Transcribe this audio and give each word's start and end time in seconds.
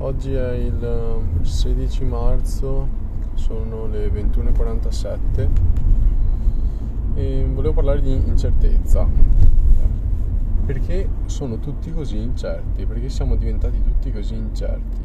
Oggi 0.00 0.32
è 0.32 0.52
il 0.52 1.22
16 1.40 2.04
um, 2.04 2.08
marzo, 2.08 2.88
sono 3.34 3.88
le 3.88 4.06
21.47 4.08 5.48
e 7.14 7.44
volevo 7.52 7.74
parlare 7.74 8.00
di 8.00 8.12
incertezza. 8.12 9.08
Perché 10.64 11.08
sono 11.26 11.58
tutti 11.58 11.92
così 11.92 12.16
incerti? 12.16 12.86
Perché 12.86 13.08
siamo 13.08 13.34
diventati 13.34 13.82
tutti 13.82 14.12
così 14.12 14.36
incerti? 14.36 15.00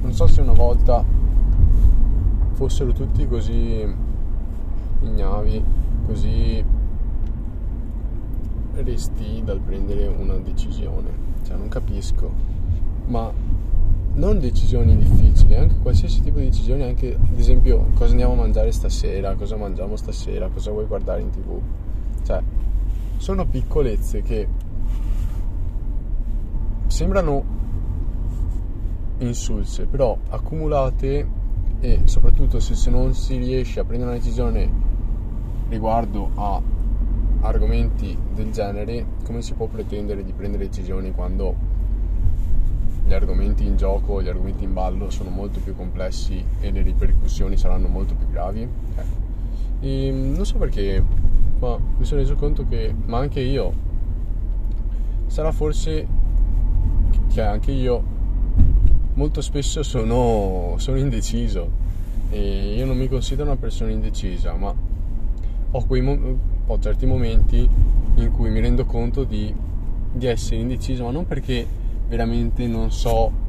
Non 0.00 0.12
so 0.12 0.26
se 0.26 0.40
una 0.40 0.52
volta 0.52 1.04
fossero 2.54 2.90
tutti 2.90 3.24
così 3.28 3.86
ignavi, 5.00 5.64
così 6.06 6.64
resti 8.72 9.42
dal 9.44 9.60
prendere 9.60 10.08
una 10.08 10.34
decisione. 10.38 11.08
Cioè, 11.44 11.56
non 11.56 11.68
capisco. 11.68 12.32
Ma 13.06 13.32
non 14.18 14.40
decisioni 14.40 14.96
difficili, 14.96 15.54
anche 15.54 15.76
qualsiasi 15.80 16.20
tipo 16.22 16.38
di 16.38 16.46
decisione, 16.46 16.84
anche 16.84 17.14
ad 17.14 17.38
esempio 17.38 17.90
cosa 17.94 18.10
andiamo 18.10 18.32
a 18.32 18.36
mangiare 18.36 18.72
stasera, 18.72 19.34
cosa 19.34 19.56
mangiamo 19.56 19.94
stasera, 19.96 20.48
cosa 20.48 20.72
vuoi 20.72 20.86
guardare 20.86 21.20
in 21.20 21.30
tv. 21.30 21.60
Cioè, 22.24 22.42
sono 23.16 23.46
piccolezze 23.46 24.22
che 24.22 24.48
sembrano 26.88 27.56
insulse, 29.18 29.86
però 29.86 30.16
accumulate 30.30 31.36
e 31.80 32.00
soprattutto 32.04 32.58
se, 32.58 32.74
se 32.74 32.90
non 32.90 33.14
si 33.14 33.36
riesce 33.36 33.78
a 33.78 33.84
prendere 33.84 34.10
una 34.10 34.18
decisione 34.18 34.68
riguardo 35.68 36.30
a 36.34 36.60
argomenti 37.40 38.18
del 38.34 38.50
genere, 38.50 39.06
come 39.24 39.42
si 39.42 39.54
può 39.54 39.66
pretendere 39.66 40.24
di 40.24 40.32
prendere 40.32 40.64
decisioni 40.64 41.12
quando 41.12 41.67
argomenti 43.58 43.64
in 43.66 43.76
gioco, 43.76 44.22
gli 44.22 44.28
argomenti 44.28 44.64
in 44.64 44.72
ballo 44.72 45.10
sono 45.10 45.30
molto 45.30 45.60
più 45.60 45.74
complessi 45.74 46.42
e 46.60 46.70
le 46.70 46.82
ripercussioni 46.82 47.56
saranno 47.56 47.88
molto 47.88 48.14
più 48.14 48.28
gravi? 48.30 48.62
Ecco. 48.62 49.26
E 49.80 50.10
non 50.12 50.44
so 50.44 50.56
perché, 50.56 51.02
ma 51.58 51.78
mi 51.96 52.04
sono 52.04 52.20
reso 52.20 52.34
conto 52.34 52.66
che, 52.68 52.94
ma 53.06 53.18
anche 53.18 53.40
io, 53.40 53.72
sarà 55.26 55.52
forse 55.52 56.06
che 57.32 57.42
anche 57.42 57.72
io 57.72 58.16
molto 59.14 59.40
spesso 59.40 59.82
sono, 59.82 60.74
sono 60.78 60.96
indeciso 60.96 61.86
e 62.30 62.74
io 62.76 62.86
non 62.86 62.96
mi 62.96 63.08
considero 63.08 63.48
una 63.48 63.58
persona 63.58 63.90
indecisa, 63.90 64.54
ma 64.54 64.72
ho, 65.70 65.84
quei, 65.86 66.46
ho 66.66 66.78
certi 66.78 67.06
momenti 67.06 67.68
in 68.14 68.30
cui 68.32 68.50
mi 68.50 68.60
rendo 68.60 68.84
conto 68.84 69.24
di, 69.24 69.52
di 70.12 70.26
essere 70.26 70.60
indeciso, 70.60 71.04
ma 71.04 71.10
non 71.10 71.26
perché 71.26 71.66
veramente 72.08 72.66
non 72.66 72.90
so 72.90 73.46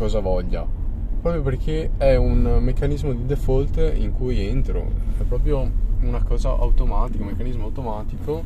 cosa 0.00 0.20
voglia, 0.20 0.66
proprio 1.20 1.42
perché 1.42 1.90
è 1.98 2.16
un 2.16 2.58
meccanismo 2.62 3.12
di 3.12 3.26
default 3.26 3.92
in 3.96 4.12
cui 4.12 4.46
entro, 4.46 4.90
è 5.18 5.24
proprio 5.24 5.70
una 6.00 6.22
cosa 6.22 6.48
automatica, 6.48 7.22
un 7.22 7.28
meccanismo 7.28 7.64
automatico 7.64 8.42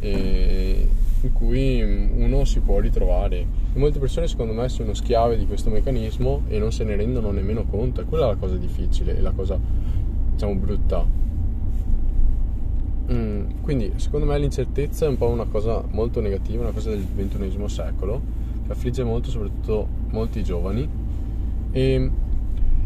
in 0.00 1.32
cui 1.32 1.80
uno 1.80 2.44
si 2.44 2.60
può 2.60 2.78
ritrovare. 2.78 3.38
E 3.72 3.78
molte 3.78 3.98
persone 4.00 4.26
secondo 4.26 4.52
me 4.52 4.68
sono 4.68 4.92
schiave 4.92 5.38
di 5.38 5.46
questo 5.46 5.70
meccanismo 5.70 6.42
e 6.48 6.58
non 6.58 6.72
se 6.72 6.84
ne 6.84 6.94
rendono 6.94 7.30
nemmeno 7.30 7.64
conto, 7.64 8.02
e 8.02 8.04
quella 8.04 8.26
è 8.26 8.28
la 8.28 8.36
cosa 8.36 8.56
difficile, 8.56 9.16
è 9.16 9.20
la 9.20 9.32
cosa 9.32 9.58
diciamo 10.32 10.54
brutta. 10.56 11.06
Mm, 13.10 13.62
quindi 13.62 13.92
secondo 13.96 14.26
me 14.26 14.38
l'incertezza 14.38 15.06
è 15.06 15.08
un 15.08 15.16
po' 15.16 15.28
una 15.28 15.46
cosa 15.46 15.82
molto 15.88 16.20
negativa, 16.20 16.64
una 16.64 16.72
cosa 16.72 16.90
del 16.90 17.06
XXI 17.16 17.66
secolo, 17.68 18.20
che 18.66 18.72
affligge 18.72 19.02
molto 19.04 19.30
soprattutto 19.30 20.01
molti 20.12 20.44
giovani 20.44 20.88
e, 21.72 22.10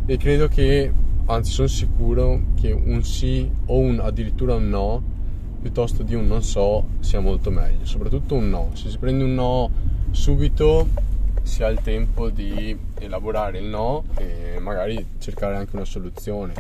e 0.07 0.17
credo 0.17 0.49
che, 0.49 0.91
anzi 1.27 1.53
sono 1.53 1.69
sicuro 1.69 2.41
che 2.61 2.73
un 2.73 3.03
sì 3.03 3.49
o 3.67 3.79
un 3.79 4.01
addirittura 4.01 4.55
un 4.55 4.69
no, 4.69 5.03
piuttosto 5.61 6.03
di 6.03 6.15
un 6.15 6.27
non 6.27 6.43
so, 6.43 6.85
sia 7.01 7.21
molto 7.21 7.51
meglio, 7.51 7.85
soprattutto 7.85 8.35
un 8.35 8.49
no. 8.49 8.71
Se 8.75 8.89
si 8.89 8.99
prende 8.99 9.25
un 9.25 9.35
no 9.35 9.71
subito 10.13 10.87
si 11.43 11.63
ha 11.63 11.69
il 11.69 11.81
tempo 11.81 12.29
di 12.29 12.77
elaborare 12.99 13.59
il 13.59 13.67
no 13.67 14.05
e 14.17 14.59
magari 14.59 15.05
cercare 15.19 15.57
anche 15.57 15.77
una 15.77 15.85
soluzione 15.85 16.55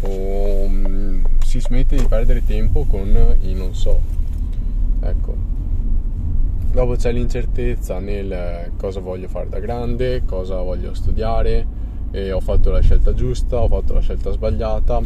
o 0.00 0.64
um, 0.64 1.22
si 1.42 1.60
smette 1.60 1.96
di 1.96 2.04
perdere 2.04 2.44
tempo 2.44 2.84
con 2.84 3.36
i 3.42 3.54
non 3.54 3.74
so. 3.74 4.00
Ecco. 5.00 5.43
Dopo 6.74 6.96
c'è 6.96 7.12
l'incertezza 7.12 8.00
nel 8.00 8.72
cosa 8.76 8.98
voglio 8.98 9.28
fare 9.28 9.48
da 9.48 9.60
grande, 9.60 10.24
cosa 10.26 10.60
voglio 10.60 10.92
studiare, 10.92 11.64
ho 12.32 12.40
fatto 12.40 12.72
la 12.72 12.80
scelta 12.80 13.14
giusta, 13.14 13.60
ho 13.60 13.68
fatto 13.68 13.94
la 13.94 14.00
scelta 14.00 14.32
sbagliata. 14.32 15.00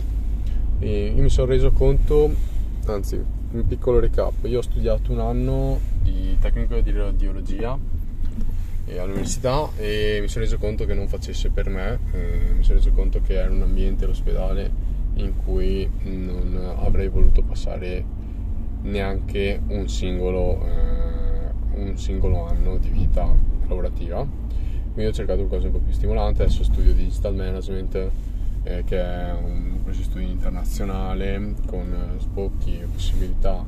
E 0.79 1.13
mi 1.15 1.29
sono 1.29 1.47
reso 1.47 1.71
conto, 1.71 2.31
anzi, 2.87 3.23
un 3.51 3.67
piccolo 3.67 4.01
recap, 4.01 4.33
io 4.45 4.61
ho 4.61 4.63
studiato 4.63 5.13
un 5.13 5.21
anno 5.21 5.79
di 6.03 6.39
tecnico 6.41 6.81
di 6.81 6.91
radiologia 6.91 7.79
all'università 8.99 9.69
e 9.77 10.21
mi 10.23 10.29
sono 10.29 10.45
reso 10.45 10.57
conto 10.57 10.87
che 10.87 10.95
non 10.95 11.07
facesse 11.07 11.51
per 11.51 11.69
me, 11.69 11.99
eh, 12.13 12.55
mi 12.57 12.65
sono 12.65 12.79
reso 12.79 12.93
conto 12.93 13.21
che 13.21 13.35
era 13.35 13.51
un 13.51 13.61
ambiente, 13.61 14.07
l'ospedale, 14.07 14.71
in 15.17 15.35
cui 15.45 15.87
non 16.05 16.77
avrei 16.79 17.09
voluto 17.09 17.43
passare 17.43 18.03
neanche 18.85 19.61
un 19.67 19.87
singolo, 19.87 20.65
eh, 20.65 21.08
un 21.79 21.97
singolo 21.97 22.47
anno 22.47 22.77
di 22.77 22.89
vita 22.89 23.29
lavorativa. 23.67 24.27
Quindi 24.93 25.07
ho 25.07 25.13
cercato 25.13 25.47
qualcosa 25.47 25.67
un 25.67 25.73
po' 25.73 25.79
più 25.79 25.93
stimolante, 25.93 26.43
adesso 26.43 26.65
studio 26.65 26.93
digital 26.93 27.35
management 27.35 28.11
eh, 28.65 28.85
che 28.85 29.01
è 29.01 29.33
un 29.33 29.79
processo 29.83 30.03
di 30.03 30.11
studio 30.11 30.29
internazionale 30.29 31.55
con 31.67 32.17
sbocchi 32.19 32.79
e 32.79 32.85
possibilità 32.85 33.65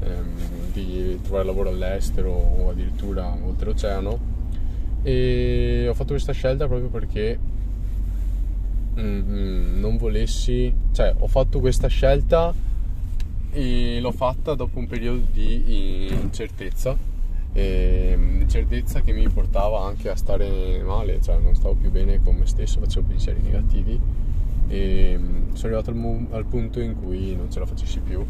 ehm, 0.00 0.72
di 0.72 1.18
trovare 1.22 1.44
lavoro 1.44 1.68
all'estero 1.70 2.30
o 2.30 2.70
addirittura 2.70 3.26
oltreoceano. 3.30 4.30
E 5.02 5.86
ho 5.88 5.94
fatto 5.94 6.10
questa 6.10 6.32
scelta 6.32 6.66
proprio 6.66 6.88
perché 6.88 7.38
mm, 8.98 9.80
non 9.80 9.96
volessi, 9.96 10.72
cioè 10.92 11.14
ho 11.18 11.26
fatto 11.26 11.60
questa 11.60 11.88
scelta 11.88 12.54
e 13.50 13.98
l'ho 14.00 14.12
fatta 14.12 14.54
dopo 14.54 14.78
un 14.78 14.86
periodo 14.86 15.26
di 15.30 16.08
incertezza, 16.10 16.96
e, 17.52 18.18
incertezza 18.40 19.00
che 19.00 19.12
mi 19.12 19.28
portava 19.28 19.84
anche 19.84 20.10
a 20.10 20.16
stare 20.16 20.82
male, 20.82 21.20
cioè 21.20 21.38
non 21.38 21.54
stavo 21.54 21.74
più 21.74 21.90
bene 21.90 22.20
con 22.22 22.36
me 22.36 22.46
stesso, 22.46 22.80
facevo 22.80 23.06
pensieri 23.06 23.40
negativi 23.40 24.00
e 24.68 25.16
mm, 25.18 25.52
sono 25.52 25.76
arrivato 25.76 25.90
al, 25.90 26.26
al 26.30 26.44
punto 26.46 26.80
in 26.80 26.94
cui 27.00 27.34
non 27.36 27.50
ce 27.50 27.58
la 27.58 27.66
facessi 27.66 28.00
più. 28.00 28.24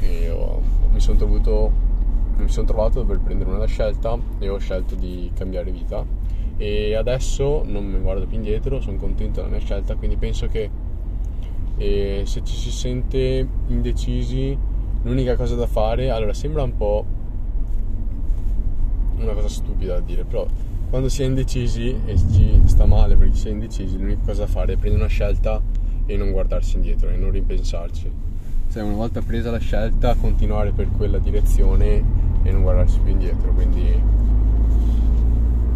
E 0.00 0.30
ho, 0.30 0.62
mi 0.92 1.00
sono 1.00 1.18
trovato 1.18 1.88
mi 2.36 2.48
sono 2.48 2.66
trovato 2.66 3.00
dover 3.00 3.20
prendere 3.20 3.50
una 3.50 3.66
scelta 3.66 4.18
e 4.38 4.48
ho 4.48 4.58
scelto 4.58 4.94
di 4.94 5.30
cambiare 5.34 5.70
vita. 5.70 6.04
E 6.56 6.94
adesso 6.94 7.62
non 7.66 7.84
mi 7.86 7.98
guardo 7.98 8.26
più 8.26 8.36
indietro, 8.36 8.80
sono 8.80 8.96
contento 8.96 9.40
della 9.40 9.52
mia 9.52 9.64
scelta, 9.64 9.94
quindi 9.94 10.16
penso 10.16 10.46
che 10.46 10.70
eh, 11.76 12.22
se 12.24 12.42
ci 12.44 12.54
si 12.54 12.70
sente 12.70 13.46
indecisi 13.68 14.56
l'unica 15.02 15.36
cosa 15.36 15.54
da 15.54 15.66
fare, 15.66 16.10
allora 16.10 16.34
sembra 16.34 16.62
un 16.62 16.76
po' 16.76 17.04
una 19.24 19.34
cosa 19.34 19.48
stupida 19.48 19.94
da 19.94 20.00
dire, 20.00 20.24
però 20.24 20.46
quando 20.88 21.08
si 21.08 21.22
è 21.22 21.26
indecisi 21.26 21.94
e 22.04 22.16
ci 22.16 22.62
sta 22.64 22.84
male 22.84 23.16
perché 23.16 23.36
si 23.36 23.48
è 23.48 23.50
indecisi, 23.50 23.96
l'unica 23.96 24.22
cosa 24.26 24.44
da 24.44 24.50
fare 24.50 24.72
è 24.72 24.76
prendere 24.76 25.04
una 25.04 25.12
scelta 25.12 25.60
e 26.06 26.16
non 26.16 26.32
guardarsi 26.32 26.76
indietro 26.76 27.08
e 27.10 27.16
non 27.16 27.30
ripensarci. 27.30 28.10
Cioè 28.72 28.82
una 28.82 28.96
volta 28.96 29.20
presa 29.20 29.50
la 29.50 29.58
scelta 29.58 30.14
continuare 30.14 30.72
per 30.72 30.88
quella 30.96 31.18
direzione 31.18 32.02
e 32.42 32.50
non 32.50 32.62
guardarsi 32.62 32.98
più 33.00 33.12
indietro, 33.12 33.52
quindi 33.52 34.18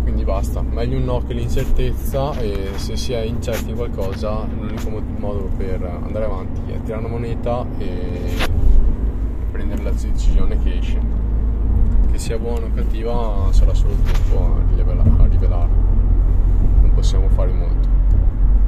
quindi 0.03 0.25
basta, 0.25 0.61
meglio 0.61 0.99
un 0.99 1.05
no 1.05 1.23
che 1.27 1.33
l'incertezza 1.33 2.39
e 2.39 2.73
se 2.77 2.95
si 2.95 3.15
è 3.15 3.21
incerti 3.21 3.71
in 3.71 3.77
qualcosa 3.77 4.45
l'unico 4.45 5.03
modo 5.17 5.49
per 5.57 5.83
andare 5.83 6.27
avanti 6.27 6.61
è 6.71 6.83
tirare 6.83 7.05
una 7.05 7.09
moneta 7.09 7.65
e 7.79 8.49
prendere 9.51 9.83
la 9.83 9.91
decisione 9.91 10.63
che 10.63 10.77
esce. 10.77 11.14
Sia 12.25 12.39
buona 12.39 12.65
o 12.65 12.71
cattiva 12.73 13.53
sarà 13.53 13.75
solo 13.75 13.93
il 13.93 14.03
tempo 14.03 14.39
a, 14.39 15.27
rivelarla, 15.27 15.67
non 16.81 16.91
possiamo 16.95 17.29
fare 17.29 17.53
molto. 17.53 17.87